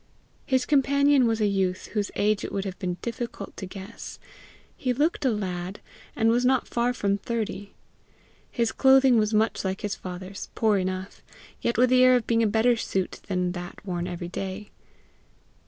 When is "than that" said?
13.27-13.85